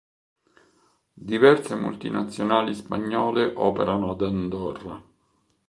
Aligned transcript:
Diverse 1.31 1.75
multinazionali 1.75 2.73
spagnole 2.73 3.53
operano 3.53 4.09
ad 4.13 4.21
Andorra. 4.23 5.03